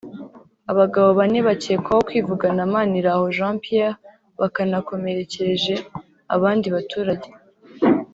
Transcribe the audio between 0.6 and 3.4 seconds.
Abagabo bane bakekwaho kwivugana Maniraho